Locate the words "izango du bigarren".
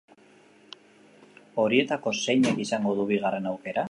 2.65-3.51